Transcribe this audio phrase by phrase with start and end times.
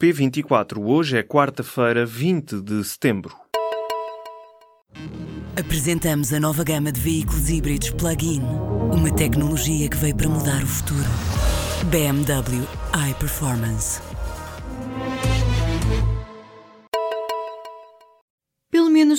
[0.00, 3.34] P24, hoje é quarta-feira, 20 de setembro.
[5.58, 8.42] Apresentamos a nova gama de veículos híbridos plug-in.
[8.92, 11.08] Uma tecnologia que veio para mudar o futuro.
[11.90, 12.62] BMW
[13.10, 14.02] iPerformance.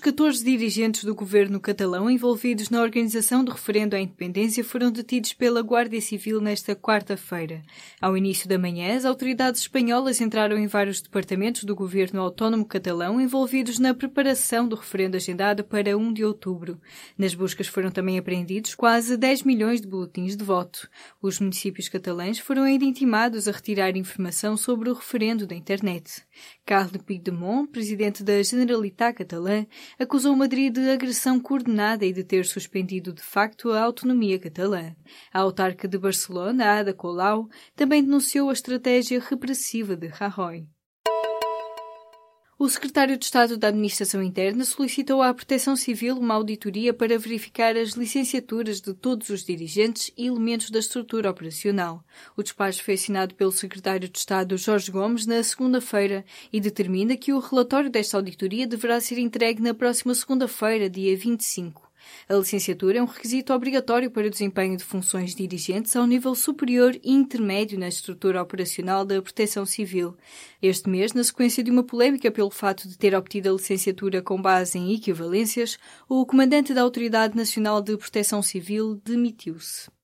[0.00, 5.60] 14 dirigentes do governo catalão envolvidos na organização do referendo à independência foram detidos pela
[5.60, 7.62] Guardia Civil nesta quarta-feira.
[8.00, 13.20] Ao início da manhã, as autoridades espanholas entraram em vários departamentos do governo autónomo catalão
[13.20, 16.80] envolvidos na preparação do referendo agendado para 1 de outubro.
[17.18, 20.88] Nas buscas foram também apreendidos quase 10 milhões de boletins de voto.
[21.20, 26.22] Os municípios catalães foram ainda intimados a retirar informação sobre o referendo da internet.
[26.64, 29.66] Carles Puigdemont, presidente da Generalitat catalã,
[30.00, 34.96] acusou Madrid de agressão coordenada e de ter suspendido de facto a autonomia catalã.
[35.30, 40.66] A autarca de Barcelona, Ada Colau, também denunciou a estratégia repressiva de Rajoy.
[42.62, 47.74] O secretário de Estado da Administração Interna solicitou à Proteção Civil uma auditoria para verificar
[47.74, 52.04] as licenciaturas de todos os dirigentes e elementos da estrutura operacional.
[52.36, 57.32] O despacho foi assinado pelo secretário de Estado Jorge Gomes na segunda-feira e determina que
[57.32, 61.89] o relatório desta auditoria deverá ser entregue na próxima segunda-feira, dia 25.
[62.28, 66.94] A licenciatura é um requisito obrigatório para o desempenho de funções dirigentes ao nível superior
[67.02, 70.16] e intermédio na estrutura operacional da Proteção Civil.
[70.62, 74.40] Este mês, na sequência de uma polémica pelo fato de ter obtido a licenciatura com
[74.40, 75.78] base em equivalências,
[76.08, 79.99] o comandante da Autoridade Nacional de Proteção Civil demitiu-se.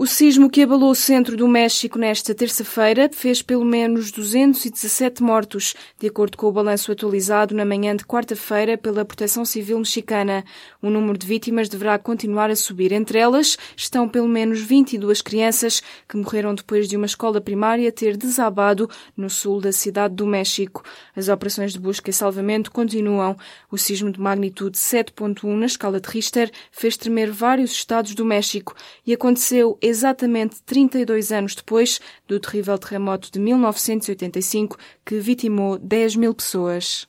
[0.00, 5.74] O sismo que abalou o centro do México nesta terça-feira fez pelo menos 217 mortos,
[5.98, 10.44] de acordo com o balanço atualizado na manhã de quarta-feira pela Proteção Civil Mexicana.
[10.80, 12.92] O número de vítimas deverá continuar a subir.
[12.92, 18.16] Entre elas estão pelo menos 22 crianças que morreram depois de uma escola primária ter
[18.16, 20.84] desabado no sul da cidade do México.
[21.16, 23.36] As operações de busca e salvamento continuam.
[23.68, 28.76] O sismo de magnitude 7.1 na escala de Richter fez tremer vários estados do México
[29.04, 36.34] e aconteceu exatamente 32 anos depois do terrível terremoto de 1985 que vitimou 10 mil
[36.34, 37.08] pessoas.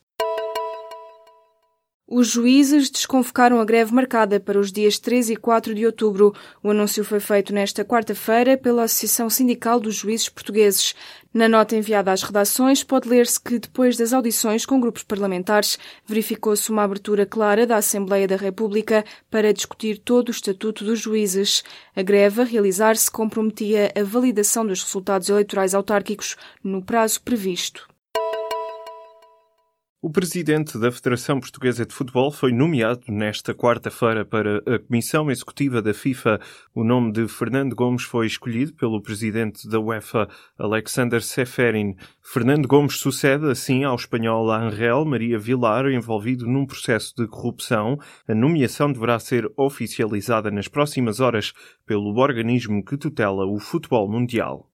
[2.11, 6.33] Os juízes desconvocaram a greve marcada para os dias 3 e 4 de outubro.
[6.63, 10.95] O anúncio foi feito nesta quarta-feira pela Associação Sindical dos Juízes Portugueses.
[11.31, 16.71] Na nota enviada às redações, pode ler-se que, depois das audições com grupos parlamentares, verificou-se
[16.71, 21.63] uma abertura clara da Assembleia da República para discutir todo o estatuto dos juízes.
[21.95, 27.88] A greve a realizar-se comprometia a validação dos resultados eleitorais autárquicos no prazo previsto.
[30.01, 35.81] O presidente da Federação Portuguesa de Futebol foi nomeado nesta quarta-feira para a Comissão Executiva
[35.81, 36.39] da FIFA.
[36.73, 41.97] O nome de Fernando Gomes foi escolhido pelo presidente da UEFA, Alexander Seferin.
[42.21, 47.99] Fernando Gomes sucede assim ao espanhol Angel Maria Vilar, envolvido num processo de corrupção.
[48.25, 51.51] A nomeação deverá ser oficializada nas próximas horas
[51.85, 54.68] pelo organismo que tutela o futebol mundial.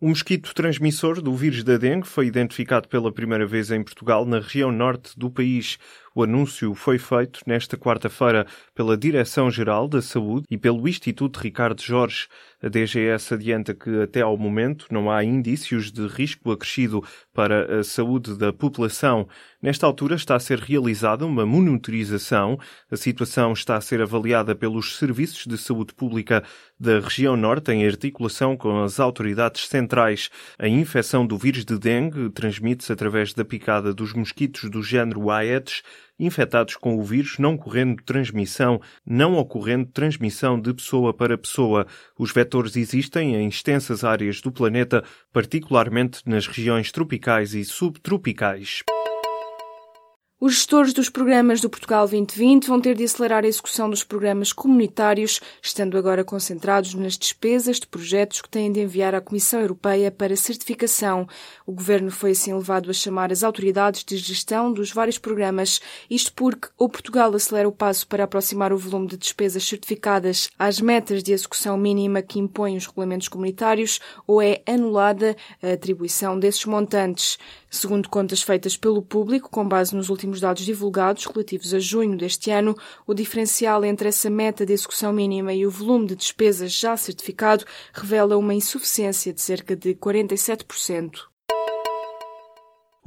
[0.00, 4.38] O mosquito transmissor do vírus da dengue foi identificado pela primeira vez em Portugal, na
[4.38, 5.76] região norte do país.
[6.14, 12.26] O anúncio foi feito nesta quarta-feira pela Direção-Geral da Saúde e pelo Instituto Ricardo Jorge.
[12.62, 17.84] A DGS adianta que até ao momento não há indícios de risco acrescido para a
[17.84, 19.28] saúde da população.
[19.62, 22.58] Nesta altura está a ser realizada uma monitorização.
[22.90, 26.42] A situação está a ser avaliada pelos serviços de saúde pública
[26.78, 30.30] da região norte em articulação com as autoridades centrais.
[30.58, 35.82] A infecção do vírus de dengue transmite-se através da picada dos mosquitos do género Aedes
[36.18, 41.86] infectados com o vírus, não correndo transmissão, não ocorrendo transmissão de pessoa para pessoa.
[42.18, 48.82] Os vetores existem em extensas áreas do planeta, particularmente nas regiões tropicais e subtropicais.
[50.40, 54.52] Os gestores dos programas do Portugal 2020 vão ter de acelerar a execução dos programas
[54.52, 60.12] comunitários, estando agora concentrados nas despesas de projetos que têm de enviar à Comissão Europeia
[60.12, 61.26] para certificação.
[61.66, 66.32] O Governo foi assim levado a chamar as autoridades de gestão dos vários programas, isto
[66.32, 71.20] porque ou Portugal acelera o passo para aproximar o volume de despesas certificadas às metas
[71.20, 77.36] de execução mínima que impõem os regulamentos comunitários, ou é anulada a atribuição desses montantes.
[77.70, 82.50] Segundo contas feitas pelo público, com base nos últimos dados divulgados relativos a junho deste
[82.50, 82.74] ano,
[83.06, 87.64] o diferencial entre essa meta de execução mínima e o volume de despesas já certificado
[87.92, 91.37] revela uma insuficiência de cerca de 47%.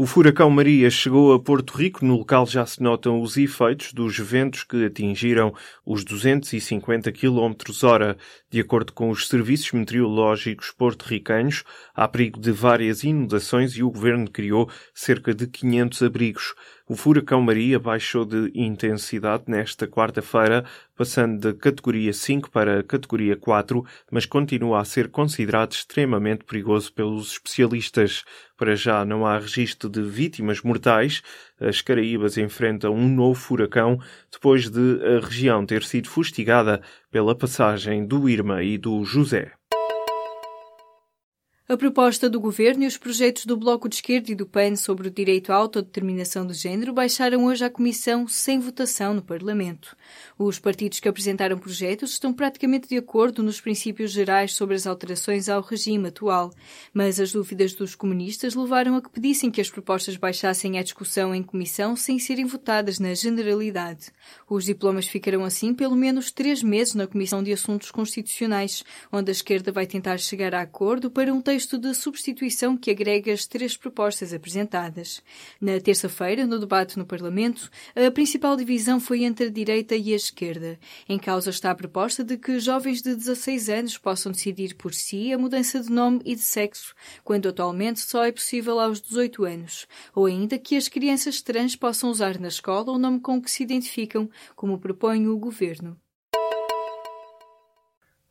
[0.01, 2.03] O furacão Maria chegou a Porto Rico.
[2.03, 5.53] No local já se notam os efeitos dos ventos que atingiram
[5.85, 7.53] os 250 km
[7.83, 8.17] hora.
[8.49, 11.63] De acordo com os serviços meteorológicos porto-ricanos,
[11.93, 16.55] há perigo de várias inundações e o governo criou cerca de 500 abrigos.
[16.91, 20.65] O furacão Maria baixou de intensidade nesta quarta-feira,
[20.97, 27.31] passando da categoria 5 para categoria 4, mas continua a ser considerado extremamente perigoso pelos
[27.31, 28.25] especialistas.
[28.61, 31.23] Para já não há registro de vítimas mortais.
[31.59, 33.97] As Caraíbas enfrentam um novo furacão
[34.31, 36.79] depois de a região ter sido fustigada
[37.09, 39.51] pela passagem do Irma e do José.
[41.71, 45.07] A proposta do governo e os projetos do Bloco de Esquerda e do PAN sobre
[45.07, 49.95] o direito à autodeterminação de género baixaram hoje à Comissão sem votação no Parlamento.
[50.37, 55.47] Os partidos que apresentaram projetos estão praticamente de acordo nos princípios gerais sobre as alterações
[55.47, 56.51] ao regime atual,
[56.93, 61.33] mas as dúvidas dos comunistas levaram a que pedissem que as propostas baixassem à discussão
[61.33, 64.11] em comissão sem serem votadas na generalidade.
[64.49, 69.33] Os diplomas ficarão assim pelo menos três meses na Comissão de Assuntos Constitucionais, onde a
[69.33, 73.45] esquerda vai tentar chegar a acordo para um texto texto de substituição que agrega as
[73.45, 75.21] três propostas apresentadas.
[75.59, 80.15] Na terça-feira, no debate no Parlamento, a principal divisão foi entre a direita e a
[80.15, 80.79] esquerda.
[81.07, 85.31] Em causa está a proposta de que jovens de 16 anos possam decidir por si
[85.31, 89.87] a mudança de nome e de sexo, quando atualmente só é possível aos 18 anos,
[90.15, 93.61] ou ainda que as crianças trans possam usar na escola o nome com que se
[93.61, 95.95] identificam, como propõe o governo.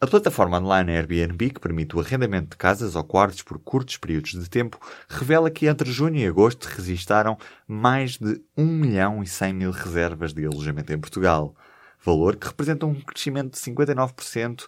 [0.03, 4.33] A plataforma online Airbnb, que permite o arrendamento de casas ou quartos por curtos períodos
[4.33, 7.37] de tempo, revela que entre junho e agosto registaram
[7.69, 11.55] mais de 1 milhão e 100 mil reservas de alojamento em Portugal,
[12.03, 14.65] valor que representa um crescimento de 59%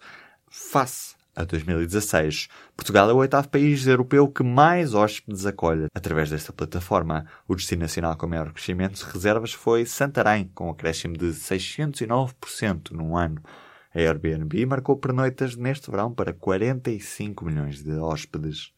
[0.50, 2.48] face a 2016.
[2.76, 7.24] Portugal é o oitavo país europeu que mais hóspedes acolhe através desta plataforma.
[7.48, 12.90] O destino nacional com maior crescimento de reservas foi Santarém, com um acréscimo de 609%
[12.90, 13.40] num ano.
[13.94, 18.72] A Airbnb marcou pernoitas neste verão para 45 milhões de hóspedes.